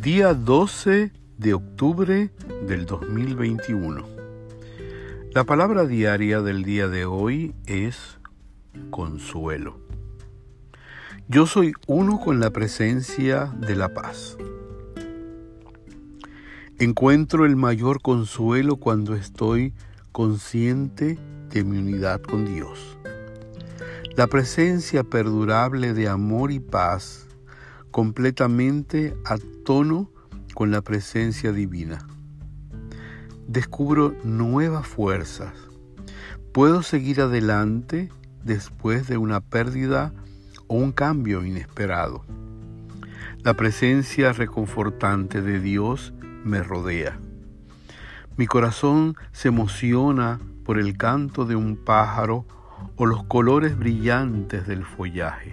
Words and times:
Día 0.00 0.32
12 0.32 1.12
de 1.36 1.52
octubre 1.52 2.30
del 2.66 2.86
2021. 2.86 4.02
La 5.34 5.44
palabra 5.44 5.84
diaria 5.84 6.40
del 6.40 6.64
día 6.64 6.88
de 6.88 7.04
hoy 7.04 7.54
es 7.66 8.18
consuelo. 8.88 9.78
Yo 11.28 11.44
soy 11.44 11.74
uno 11.86 12.18
con 12.18 12.40
la 12.40 12.48
presencia 12.48 13.52
de 13.58 13.76
la 13.76 13.92
paz. 13.92 14.38
Encuentro 16.78 17.44
el 17.44 17.56
mayor 17.56 18.00
consuelo 18.00 18.76
cuando 18.76 19.14
estoy 19.14 19.74
consciente 20.12 21.18
de 21.50 21.62
mi 21.62 21.76
unidad 21.76 22.22
con 22.22 22.46
Dios. 22.46 22.96
La 24.16 24.28
presencia 24.28 25.04
perdurable 25.04 25.92
de 25.92 26.08
amor 26.08 26.52
y 26.52 26.58
paz 26.58 27.26
completamente 27.90 29.16
a 29.24 29.36
tono 29.64 30.10
con 30.54 30.70
la 30.70 30.82
presencia 30.82 31.52
divina. 31.52 32.06
Descubro 33.46 34.14
nuevas 34.24 34.86
fuerzas. 34.86 35.52
Puedo 36.52 36.82
seguir 36.82 37.20
adelante 37.20 38.10
después 38.44 39.06
de 39.08 39.16
una 39.16 39.40
pérdida 39.40 40.12
o 40.66 40.76
un 40.76 40.92
cambio 40.92 41.44
inesperado. 41.44 42.24
La 43.42 43.54
presencia 43.54 44.32
reconfortante 44.32 45.42
de 45.42 45.60
Dios 45.60 46.12
me 46.44 46.62
rodea. 46.62 47.18
Mi 48.36 48.46
corazón 48.46 49.16
se 49.32 49.48
emociona 49.48 50.38
por 50.64 50.78
el 50.78 50.96
canto 50.96 51.44
de 51.44 51.56
un 51.56 51.76
pájaro 51.76 52.46
o 52.96 53.06
los 53.06 53.24
colores 53.24 53.76
brillantes 53.78 54.66
del 54.66 54.84
follaje. 54.84 55.52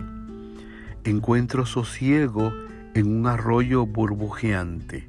Encuentro 1.08 1.66
sosiego 1.66 2.52
en 2.94 3.08
un 3.08 3.28
arroyo 3.28 3.86
burbujeante. 3.86 5.08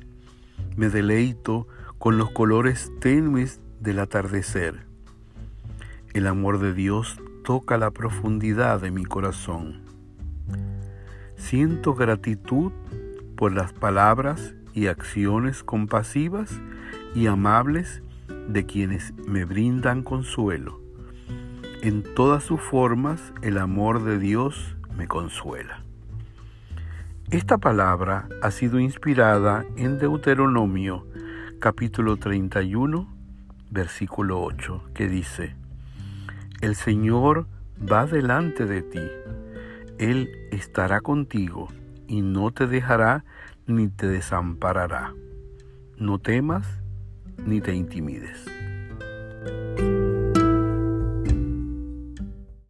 Me 0.77 0.91
deleito 0.91 1.67
con 1.99 2.19
los 2.19 2.31
colores 2.31 2.93
tenues 3.01 3.61
del 3.81 3.99
atardecer. 3.99 4.87
El 6.15 6.29
amor 6.29 6.61
de 6.61 6.73
Dios 6.73 7.21
toca 7.43 7.79
la 7.79 7.91
profundidad 7.91 8.81
de 8.81 8.93
mi 8.93 9.05
corazón. 9.05 9.81
Siento 11.35 11.97
gratitud 11.97 12.71
por 13.35 13.51
las 13.51 13.73
palabras 13.73 14.55
y 14.75 14.87
acciones 14.87 15.65
compasivas 15.65 16.61
y 17.17 17.27
amables 17.27 18.05
de 18.49 18.67
quienes 18.67 19.15
me 19.27 19.45
brindan 19.45 20.05
consuelo. 20.05 20.81
En 21.83 22.05
todas 22.15 22.45
sus 22.45 22.61
formas 22.61 23.33
el 23.43 23.59
amor 23.59 24.05
de 24.05 24.21
Dios 24.21 24.77
me 24.97 25.09
consuela. 25.09 25.88
Esta 27.31 27.59
palabra 27.59 28.27
ha 28.41 28.51
sido 28.51 28.81
inspirada 28.81 29.67
en 29.77 29.99
Deuteronomio 29.99 31.07
capítulo 31.59 32.17
31 32.17 33.07
versículo 33.71 34.41
8 34.41 34.85
que 34.95 35.09
dice, 35.09 35.55
El 36.63 36.75
Señor 36.75 37.47
va 37.81 38.07
delante 38.07 38.65
de 38.65 38.81
ti, 38.81 39.03
Él 39.99 40.31
estará 40.53 41.03
contigo 41.03 41.69
y 42.07 42.23
no 42.23 42.51
te 42.51 42.67
dejará 42.67 43.27
ni 43.67 43.89
te 43.89 44.07
desamparará. 44.07 45.13
No 45.99 46.19
temas 46.19 46.67
ni 47.45 47.61
te 47.61 47.75
intimides. 47.75 48.58